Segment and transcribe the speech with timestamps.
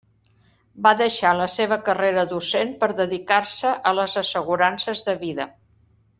[0.85, 5.49] Va deixar la seva carrera docent per dedicar-se a les assegurances de vida.